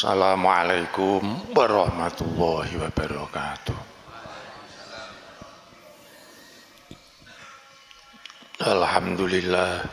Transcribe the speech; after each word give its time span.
Assalamualaikum 0.00 1.52
warahmatullahi 1.52 2.72
wabarakatuh. 2.80 3.76
Alhamdulillah. 8.64 9.84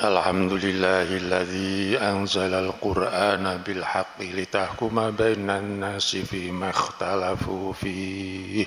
Alhamdulillahilladzi 0.00 2.00
anzalal 2.00 2.72
qur'ana 2.80 3.60
bil 3.60 3.84
haqqi 3.84 4.32
litahkuma 4.32 5.12
bainan 5.12 5.76
nasi 5.76 6.24
fi 6.24 6.48
makhtalafu 6.48 7.76
fihi. 7.76 8.64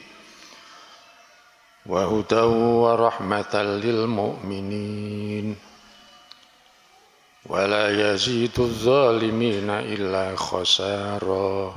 Wa 1.90 2.06
hudaw 2.06 2.86
wa 2.86 2.94
rahmatan 2.94 3.82
lil 3.82 4.06
mu'minin 4.06 5.71
ولا 7.52 8.14
يزيد 8.14 8.60
الظالمين 8.60 9.70
إلا 9.70 10.36
خسارا. 10.36 11.76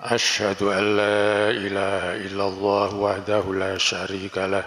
أشهد 0.00 0.62
أن 0.62 0.96
لا 0.96 1.50
إله 1.50 2.16
إلا 2.16 2.44
الله 2.46 2.94
وحده 2.94 3.54
لا 3.54 3.78
شريك 3.78 4.38
له 4.38 4.64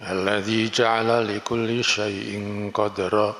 الذي 0.00 0.68
جعل 0.68 1.36
لكل 1.36 1.84
شيء 1.84 2.70
قدرا. 2.74 3.36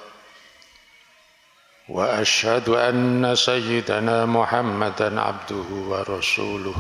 وأشهد 1.89 2.69
أن 2.69 3.35
سيدنا 3.37 4.27
محمدا 4.27 5.21
عبده 5.21 5.69
ورسوله. 5.93 6.75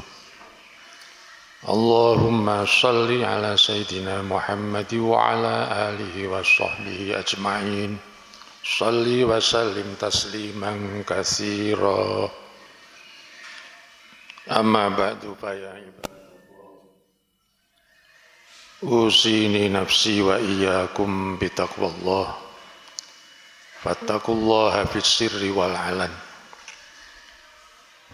اللهم 1.68 2.66
صل 2.66 3.24
على 3.24 3.56
سيدنا 3.56 4.22
محمد 4.22 4.94
وعلى 4.94 5.56
آله 5.72 6.28
وصحبه 6.28 7.18
أجمعين. 7.18 7.98
صل 8.64 9.24
وسلم 9.24 9.94
تسليما 10.00 11.04
كثيرا. 11.08 12.30
أما 14.50 14.88
بعد 14.88 15.36
فيا 15.40 15.68
عباد 15.68 16.10
أوصيني 18.82 19.68
نفسي 19.68 20.22
وإياكم 20.22 21.36
بتقوى 21.36 21.86
الله. 21.86 22.36
فاتقوا 23.82 24.34
الله 24.34 24.84
في 24.84 24.96
السر 24.96 25.52
والعلن. 25.52 26.29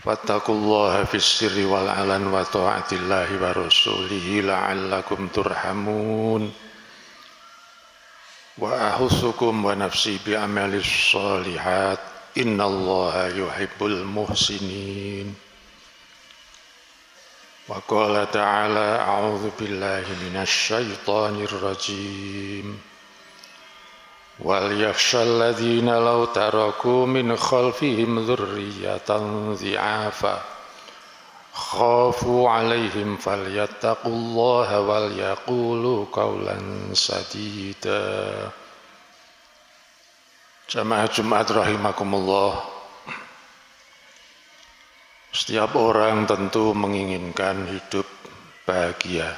فاتقوا 0.06 0.54
الله 0.54 1.04
في 1.04 1.14
السر 1.14 1.66
والعلن 1.66 2.26
وطاعة 2.26 2.86
الله 2.92 3.42
ورسوله 3.42 4.40
لعلكم 4.40 5.28
ترحمون. 5.28 6.54
وأحثكم 8.58 9.64
ونفسي 9.64 10.18
بعمل 10.26 10.74
الصالحات. 10.74 11.98
إن 12.38 12.60
الله 12.60 13.26
يحب 13.26 13.86
المحسنين. 13.86 15.34
وقال 17.68 18.30
تعالى 18.30 18.98
أعوذ 19.00 19.50
بالله 19.60 20.04
من 20.22 20.36
الشيطان 20.42 21.44
الرجيم. 21.44 22.80
وليخشى 24.41 25.23
الذين 25.23 25.89
لو 25.89 26.25
تركوا 26.25 27.05
من 27.05 27.37
خلفهم 27.37 28.19
ذرية 28.25 29.09
ضعافا 29.53 30.41
خافوا 31.53 32.49
عليهم 32.49 33.17
فليتقوا 33.17 34.15
الله 34.15 34.79
وليقولوا 34.79 36.05
قولا 36.13 36.57
سديدا 36.93 38.03
Jamaah 40.71 41.03
Jumat 41.11 41.51
rahimakumullah 41.51 42.63
Setiap 45.35 45.75
orang 45.75 46.23
tentu 46.23 46.71
menginginkan 46.71 47.67
hidup 47.67 48.07
bahagia 48.63 49.35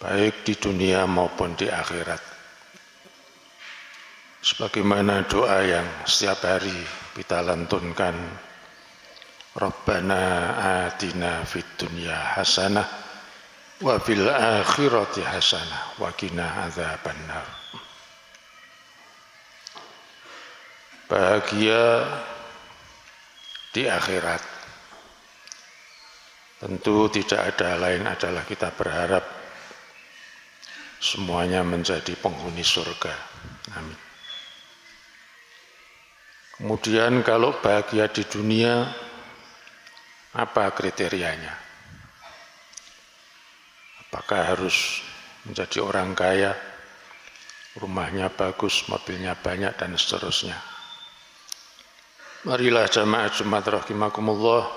Baik 0.00 0.40
di 0.48 0.56
dunia 0.56 1.04
maupun 1.04 1.52
di 1.52 1.68
akhirat 1.68 2.38
sebagaimana 4.43 5.23
doa 5.23 5.63
yang 5.63 5.87
setiap 6.03 6.43
hari 6.43 6.75
kita 7.15 7.39
lantunkan 7.39 8.11
Rabbana 9.55 10.23
atina 10.91 11.47
fid 11.47 11.63
dunya 11.79 12.35
hasanah 12.35 12.83
wa 13.79 13.95
fil 14.03 14.27
akhirati 14.27 15.23
hasanah 15.23 15.95
wa 15.95 16.11
qina 16.11 16.67
adzabannar. 16.67 17.47
Bahagia 21.07 21.83
di 23.71 23.87
akhirat. 23.87 24.43
Tentu 26.63 27.11
tidak 27.11 27.53
ada 27.53 27.75
lain 27.75 28.07
adalah 28.07 28.47
kita 28.47 28.71
berharap 28.71 29.23
semuanya 31.03 31.59
menjadi 31.59 32.15
penghuni 32.15 32.63
surga. 32.63 33.11
Amin 33.75 34.02
Kemudian 36.59 37.25
kalau 37.25 37.57
bahagia 37.57 38.05
di 38.13 38.21
dunia, 38.29 38.85
apa 40.37 40.69
kriterianya? 40.73 41.53
Apakah 44.05 44.53
harus 44.53 45.01
menjadi 45.49 45.81
orang 45.81 46.13
kaya, 46.13 46.53
rumahnya 47.81 48.29
bagus, 48.29 48.85
mobilnya 48.85 49.33
banyak, 49.33 49.73
dan 49.73 49.97
seterusnya. 49.97 50.55
Marilah 52.43 52.85
jamaah 52.91 53.31
Jumat 53.31 53.63
rahimakumullah. 53.65 54.67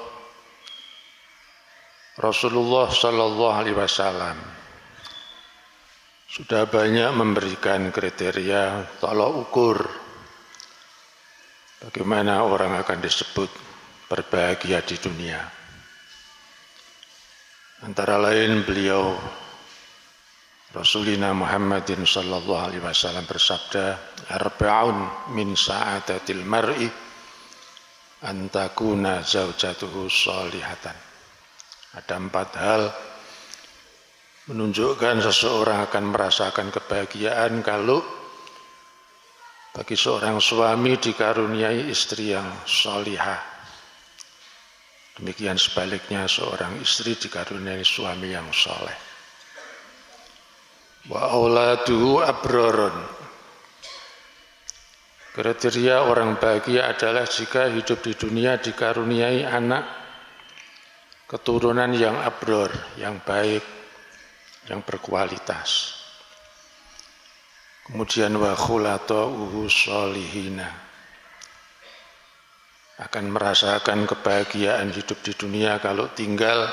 Rasulullah 2.17 2.89
Sallallahu 2.89 3.57
Alaihi 3.61 3.77
Wasallam 3.77 4.39
sudah 6.33 6.65
banyak 6.65 7.13
memberikan 7.13 7.93
kriteria 7.93 8.97
tolak 9.03 9.31
ukur 9.37 9.77
Bagaimana 11.77 12.41
orang 12.41 12.73
akan 12.81 13.05
disebut 13.05 13.53
berbahagia 14.09 14.81
di 14.81 14.97
dunia? 14.97 15.45
Antara 17.85 18.17
lain 18.17 18.65
beliau 18.65 19.13
Rasulina 20.73 21.37
Muhammadin 21.37 22.09
sallallahu 22.09 22.65
alaihi 22.73 22.81
wasallam 22.81 23.29
bersabda, 23.29 23.85
"Arba'un 24.33 25.29
min 25.37 25.53
sa'adatil 25.53 26.49
mar'i 26.49 26.89
an 28.25 28.49
takuna 28.49 29.21
zaujatuhu 29.21 30.09
salihatan." 30.09 30.97
Ada 31.93 32.17
empat 32.17 32.51
hal 32.57 32.83
menunjukkan 34.49 35.21
seseorang 35.21 35.93
akan 35.93 36.05
merasakan 36.09 36.73
kebahagiaan 36.73 37.61
kalau 37.61 38.01
bagi 39.77 39.93
seorang 39.93 40.41
suami 40.41 40.97
dikaruniai 40.97 41.93
istri 41.93 42.33
yang 42.33 42.65
solihah. 42.65 43.45
Demikian 45.21 45.61
sebaliknya 45.61 46.25
seorang 46.25 46.81
istri 46.81 47.13
dikaruniai 47.13 47.85
suami 47.85 48.33
yang 48.33 48.49
soleh. 48.57 48.97
Wa 51.13 51.29
auladuhu 51.29 52.25
abroron. 52.25 52.97
Kriteria 55.37 56.09
orang 56.09 56.41
bahagia 56.41 56.89
adalah 56.89 57.29
jika 57.29 57.69
hidup 57.69 58.01
di 58.01 58.17
dunia 58.17 58.57
dikaruniai 58.57 59.45
anak 59.45 59.85
keturunan 61.29 61.93
yang 61.93 62.17
abror, 62.17 62.73
yang 62.97 63.21
baik, 63.21 63.61
yang 64.73 64.81
berkualitas. 64.81 65.96
Kemudian 67.87 68.35
wa 68.35 68.59
uhu 68.59 69.71
solihina 69.71 70.67
akan 72.97 73.25
merasakan 73.31 74.09
kebahagiaan 74.09 74.91
hidup 74.91 75.22
di 75.22 75.33
dunia 75.37 75.78
kalau 75.78 76.10
tinggal 76.10 76.66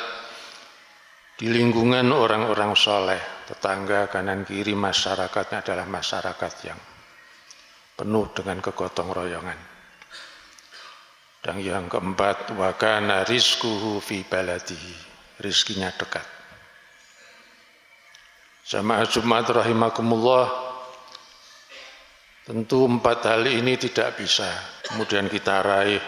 di 1.38 1.52
lingkungan 1.52 2.10
orang-orang 2.10 2.74
soleh, 2.74 3.20
tetangga 3.46 4.10
kanan 4.10 4.42
kiri 4.48 4.74
masyarakatnya 4.74 5.66
adalah 5.66 5.86
masyarakat 5.86 6.54
yang 6.66 6.80
penuh 7.94 8.32
dengan 8.34 8.58
kegotong 8.64 9.10
royongan. 9.14 9.60
Dan 11.44 11.60
yang 11.60 11.92
keempat, 11.92 12.56
wakana 12.56 13.28
rizkuhu 13.28 14.00
fi 14.00 14.24
baladihi, 14.24 14.96
rizkinya 15.44 15.92
dekat. 15.92 16.24
Jamaah 18.64 19.04
Jumat 19.12 19.44
rahimakumullah, 19.52 20.73
Tentu 22.44 22.84
empat 22.92 23.24
hal 23.24 23.48
ini 23.48 23.80
tidak 23.80 24.20
bisa 24.20 24.48
kemudian 24.84 25.32
kita 25.32 25.64
raih 25.64 26.04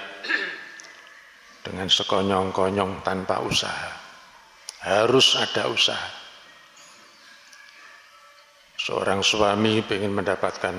dengan 1.64 1.88
sekonyong-konyong 1.88 3.08
tanpa 3.08 3.40
usaha. 3.40 3.92
Harus 4.84 5.40
ada 5.40 5.72
usaha. 5.72 6.10
Seorang 8.76 9.24
suami 9.24 9.82
ingin 9.82 10.12
mendapatkan 10.12 10.78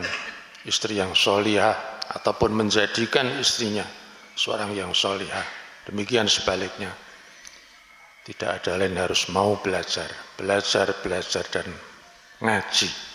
istri 0.69 1.01
yang 1.01 1.17
solihah 1.17 2.05
ataupun 2.21 2.53
menjadikan 2.55 3.27
istrinya 3.41 3.83
seorang 4.37 4.77
yang 4.77 4.93
solihah. 4.93 5.43
Demikian 5.89 6.29
sebaliknya. 6.29 6.93
Tidak 8.23 8.51
ada 8.61 8.77
lain 8.77 8.99
harus 8.99 9.31
mau 9.33 9.57
belajar, 9.59 10.11
belajar, 10.37 10.93
belajar 11.01 11.47
dan 11.49 11.67
ngaji. 12.45 13.06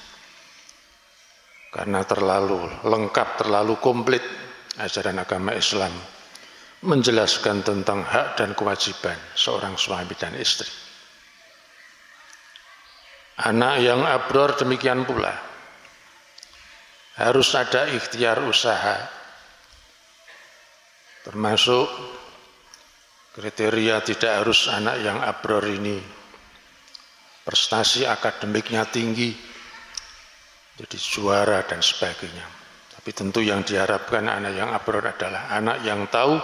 Karena 1.72 2.04
terlalu 2.04 2.68
lengkap, 2.84 3.40
terlalu 3.40 3.80
komplit 3.80 4.24
ajaran 4.76 5.24
agama 5.24 5.56
Islam 5.56 5.92
menjelaskan 6.82 7.62
tentang 7.64 8.04
hak 8.04 8.42
dan 8.42 8.52
kewajiban 8.58 9.16
seorang 9.38 9.78
suami 9.78 10.12
dan 10.18 10.36
istri. 10.36 10.68
Anak 13.42 13.82
yang 13.82 14.04
abror 14.04 14.54
demikian 14.60 15.08
pula. 15.08 15.32
Harus 17.18 17.54
ada 17.56 17.88
ikhtiar 17.88 18.44
usaha. 18.44 18.98
Termasuk 21.22 21.88
kriteria 23.38 24.02
tidak 24.04 24.44
harus 24.44 24.68
anak 24.68 25.00
yang 25.06 25.22
abror 25.22 25.64
ini 25.70 26.02
prestasi 27.42 28.06
akademiknya 28.06 28.86
tinggi, 28.90 29.34
jadi 30.82 30.98
juara 30.98 31.62
dan 31.62 31.78
sebagainya. 31.78 32.42
Tapi 32.98 33.10
tentu 33.14 33.46
yang 33.46 33.62
diharapkan 33.62 34.26
anak 34.26 34.54
yang 34.58 34.74
abror 34.74 35.06
adalah 35.06 35.54
anak 35.54 35.86
yang 35.86 36.10
tahu 36.10 36.42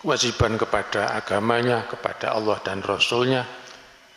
kewajiban 0.00 0.56
kepada 0.56 1.12
agamanya, 1.12 1.84
kepada 1.84 2.32
Allah 2.32 2.56
dan 2.64 2.80
Rasulnya, 2.80 3.44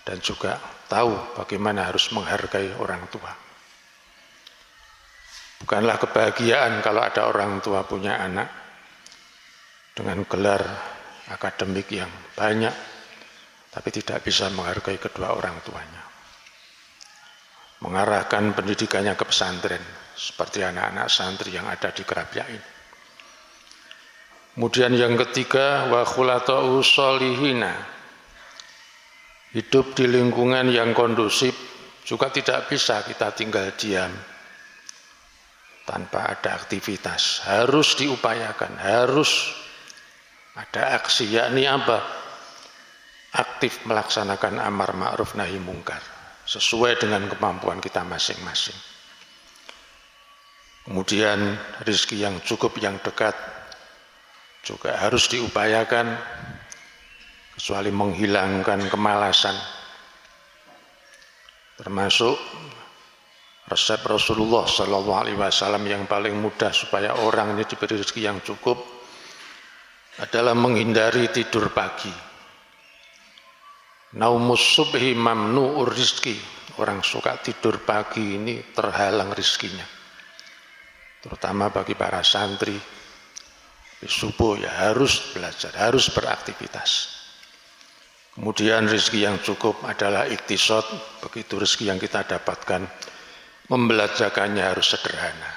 dan 0.08 0.24
juga 0.24 0.56
tahu 0.88 1.36
bagaimana 1.36 1.92
harus 1.92 2.08
menghargai 2.16 2.72
orang 2.80 3.04
tua. 3.12 3.32
Bukanlah 5.64 6.00
kebahagiaan 6.00 6.80
kalau 6.84 7.04
ada 7.04 7.28
orang 7.28 7.60
tua 7.64 7.84
punya 7.88 8.20
anak 8.20 8.48
dengan 9.96 10.24
gelar 10.28 10.64
akademik 11.32 11.88
yang 11.92 12.12
banyak, 12.36 12.76
tapi 13.72 13.90
tidak 13.92 14.24
bisa 14.24 14.48
menghargai 14.52 15.00
kedua 15.00 15.36
orang 15.36 15.60
tuanya. 15.64 16.13
Mengarahkan 17.84 18.56
pendidikannya 18.56 19.12
ke 19.20 19.28
pesantren, 19.28 19.84
seperti 20.16 20.64
anak-anak 20.64 21.12
santri 21.12 21.52
yang 21.52 21.68
ada 21.68 21.92
di 21.92 22.08
Kerapia 22.08 22.48
ini. 22.48 22.72
Kemudian 24.56 24.96
yang 24.96 25.20
ketiga, 25.20 25.92
wa 25.92 26.08
khulata'u 26.08 26.80
solihina, 26.80 27.74
Hidup 29.54 29.94
di 29.94 30.10
lingkungan 30.10 30.66
yang 30.74 30.98
kondusif 30.98 31.54
juga 32.02 32.34
tidak 32.34 32.74
bisa 32.74 33.06
kita 33.06 33.38
tinggal 33.38 33.70
diam 33.78 34.10
tanpa 35.86 36.34
ada 36.34 36.58
aktivitas. 36.58 37.46
Harus 37.46 37.94
diupayakan, 37.94 38.82
harus 38.82 39.54
ada 40.58 40.98
aksi, 40.98 41.38
yakni 41.38 41.70
apa? 41.70 42.02
Aktif 43.38 43.86
melaksanakan 43.86 44.58
amar 44.58 44.98
ma'ruf 44.98 45.38
nahi 45.38 45.62
mungkar 45.62 46.02
sesuai 46.44 47.00
dengan 47.00 47.28
kemampuan 47.32 47.80
kita 47.80 48.04
masing-masing. 48.04 48.76
Kemudian 50.84 51.56
rizki 51.88 52.20
yang 52.20 52.44
cukup, 52.44 52.76
yang 52.84 53.00
dekat 53.00 53.36
juga 54.64 55.00
harus 55.00 55.32
diupayakan 55.32 56.20
kecuali 57.56 57.92
menghilangkan 57.92 58.92
kemalasan 58.92 59.56
termasuk 61.78 62.38
resep 63.68 64.02
Rasulullah 64.06 64.68
Shallallahu 64.68 65.20
Alaihi 65.20 65.38
Wasallam 65.40 65.84
yang 65.88 66.04
paling 66.06 66.38
mudah 66.38 66.70
supaya 66.70 67.18
orang 67.18 67.58
ini 67.58 67.64
diberi 67.66 67.98
rezeki 67.98 68.22
yang 68.24 68.40
cukup 68.46 68.78
adalah 70.22 70.54
menghindari 70.54 71.28
tidur 71.34 71.74
pagi. 71.74 72.33
Naumus 74.14 74.62
subhi 74.78 75.18
mamnu'ur 75.18 75.90
rizki. 75.90 76.38
Orang 76.82 77.06
suka 77.06 77.38
tidur 77.42 77.86
pagi 77.86 78.38
ini 78.38 78.74
terhalang 78.74 79.30
rizkinya. 79.34 79.86
Terutama 81.22 81.70
bagi 81.70 81.94
para 81.94 82.26
santri. 82.26 82.76
Subuh 84.04 84.60
ya 84.60 84.92
harus 84.92 85.32
belajar, 85.32 85.72
harus 85.80 86.12
beraktivitas. 86.12 87.24
Kemudian 88.36 88.84
rezeki 88.90 89.30
yang 89.30 89.38
cukup 89.40 89.80
adalah 89.88 90.28
iktisod, 90.28 90.84
begitu 91.24 91.56
rezeki 91.56 91.94
yang 91.94 92.02
kita 92.02 92.28
dapatkan, 92.28 92.84
membelajarkannya 93.72 94.60
harus 94.60 94.92
sederhana. 94.92 95.52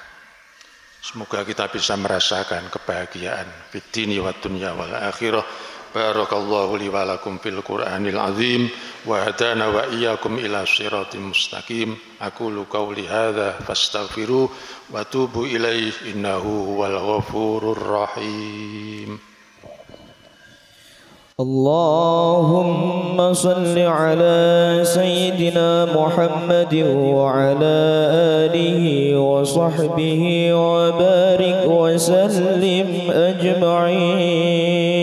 Semoga 1.02 1.43
kita 1.43 1.67
bisa 1.73 1.99
merasakan 1.99 2.70
kebahagiaan 2.70 3.47
fitini 3.73 4.23
wa 4.23 4.31
dunya 4.31 4.76
wal 4.76 4.94
akhirah. 4.94 5.43
بارك 5.96 6.32
الله 6.32 6.78
لي 6.78 6.88
ولكم 6.88 7.38
في 7.43 7.48
القرآن 7.48 8.06
العظيم 8.06 8.69
وهدانا 9.06 9.66
وإياكم 9.66 10.38
إلى 10.38 10.66
صراط 10.66 11.16
مستقيم. 11.16 11.96
أقول 12.22 12.64
قولي 12.70 13.08
هذا 13.08 13.50
فاستغفروه 13.66 14.48
وتوبوا 14.93 15.46
إليه. 15.46 15.93
إنه 16.14 16.37
هو 16.37 16.87
الغفور 16.87 17.72
الرحيم. 17.72 19.19
اللهم 21.40 23.32
صل 23.34 23.78
على 23.78 24.81
سيدنا 24.84 25.84
محمد 25.84 26.75
وعلى 26.96 27.76
آله 28.44 28.84
وصحبه 29.20 30.22
وبارك 30.52 31.60
وسلم 31.66 32.88
أجمعين. 33.10 34.95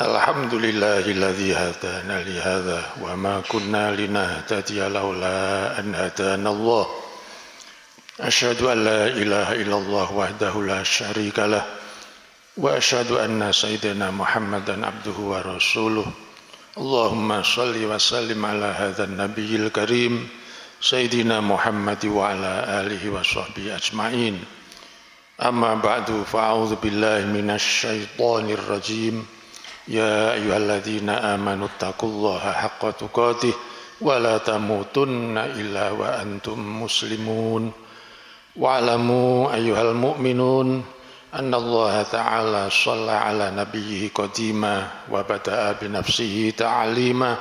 الحمد 0.00 0.54
لله 0.54 0.98
الذي 0.98 1.54
هدانا 1.54 2.24
لهذا 2.24 2.82
وما 3.04 3.42
كنا 3.48 3.96
لنهتدي 3.96 4.80
لولا 4.88 5.78
أن 5.80 5.94
هدانا 5.94 6.50
الله. 6.50 6.86
أشهد 8.20 8.62
أن 8.62 8.84
لا 8.84 9.06
إله 9.06 9.52
إلا 9.52 9.76
الله 9.76 10.12
وحده 10.12 10.62
لا 10.62 10.82
شريك 10.82 11.38
له 11.38 11.64
وأشهد 12.56 13.12
أن 13.12 13.52
سيدنا 13.52 14.10
محمدا 14.10 14.86
عبده 14.86 15.18
ورسوله. 15.20 16.06
اللهم 16.78 17.42
صل 17.42 17.84
وسلم 17.84 18.46
على 18.46 18.70
هذا 18.80 19.04
النبي 19.04 19.56
الكريم 19.56 20.28
سيدنا 20.80 21.40
محمد 21.40 22.06
وعلى 22.06 22.52
آله 22.80 23.10
وصحبه 23.10 23.76
أجمعين. 23.76 24.44
أما 25.42 25.74
بعد 25.74 26.24
فأعوذ 26.32 26.74
بالله 26.74 27.18
من 27.36 27.50
الشيطان 27.50 28.50
الرجيم. 28.50 29.39
يا 29.90 30.32
أيها 30.38 30.56
الذين 30.56 31.10
آمنوا 31.10 31.66
اتقوا 31.66 32.08
الله 32.08 32.38
حق 32.52 32.90
تقاته 32.90 33.52
ولا 34.00 34.38
تموتن 34.38 35.38
إلا 35.38 35.90
وأنتم 35.90 36.82
مسلمون. 36.82 37.72
واعلموا 38.56 39.54
أيها 39.54 39.82
المؤمنون 39.82 40.84
أن 41.34 41.54
الله 41.54 42.02
تعالى 42.02 42.70
صلى 42.70 43.10
على 43.10 43.52
نبيه 43.56 44.10
قديما 44.14 44.86
وبدأ 45.10 45.72
بنفسه 45.82 46.52
تعليما 46.58 47.36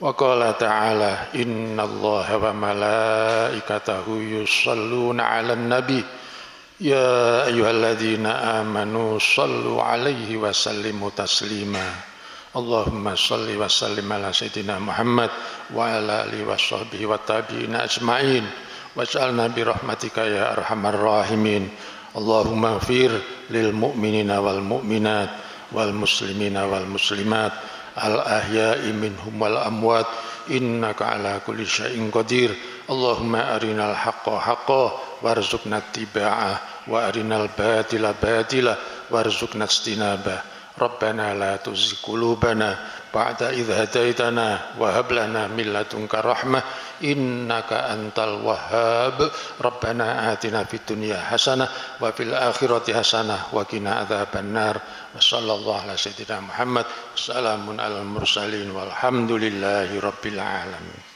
وقال 0.00 0.58
تعالى 0.58 1.18
إن 1.34 1.80
الله 1.80 2.36
وملائكته 2.36 4.04
يصلون 4.08 5.20
على 5.20 5.52
النبي 5.52 6.04
يا 6.80 7.46
أيها 7.46 7.70
الذين 7.70 8.26
آمنوا 8.26 9.18
صلوا 9.18 9.82
عليه 9.82 10.36
وسلموا 10.36 11.10
تسليما. 11.16 11.86
اللهم 12.56 13.16
صل 13.16 13.46
وسلم 13.56 14.12
على 14.12 14.32
سيدنا 14.32 14.78
محمد 14.78 15.30
وعلى 15.74 16.24
آله 16.24 16.40
وصحبه 16.50 17.06
والتابعين 17.06 17.74
أجمعين. 17.74 18.44
واجعلنا 18.96 19.46
برحمتك 19.46 20.18
يا 20.18 20.52
أرحم 20.52 20.86
الراحمين. 20.86 21.68
اللهم 22.16 22.64
اغفر 22.64 23.10
للمؤمنين 23.50 24.30
والمؤمنات 24.30 25.30
والمسلمين 25.72 26.56
والمسلمات 26.56 27.52
الأحياء 28.04 28.82
منهم 28.86 29.42
والأموات. 29.42 30.06
إنك 30.50 31.02
على 31.02 31.40
كل 31.46 31.66
شيء 31.66 32.10
قدير. 32.10 32.50
اللهم 32.90 33.36
أرنا 33.36 33.90
الحق 33.90 34.26
حقا 34.30 35.00
warzuqna 35.24 35.80
tiba'ah 35.88 36.84
wa 36.92 37.08
arinal 37.08 37.48
batila 37.56 38.12
batila. 38.12 38.76
Warzuqna 39.08 39.64
istinabah 39.64 40.54
Rabbana 40.74 41.38
la 41.38 41.54
tuzigh 41.62 42.02
qulubana 42.02 42.74
ba'da 43.14 43.54
idh 43.54 43.70
hadaitana 43.70 44.74
wa 44.74 44.90
hab 44.90 45.06
lana 45.14 45.46
min 45.46 45.70
ladunka 45.70 46.18
rahmah. 46.18 46.66
Innaka 46.98 47.94
antal 47.94 48.42
wahhab. 48.42 49.22
Rabbana 49.62 50.34
atina 50.34 50.66
fid 50.66 50.82
dunya 50.82 51.14
hasanah 51.30 51.70
wa 52.02 52.10
fil 52.10 52.34
akhirati 52.34 52.90
hasanah 52.90 53.54
wa 53.54 53.62
qina 53.62 54.02
adzabannar 54.02 54.82
wa 55.14 55.22
sallallahu 55.22 55.78
ala 55.86 55.94
sayyidina 55.94 56.42
Muhammad. 56.42 56.90
Salamun 57.14 57.78
al 57.78 58.02
mursalin. 58.02 58.74
Walhamdulillahi 58.74 59.94
rabbil 60.02 60.42
alamin. 60.42 61.13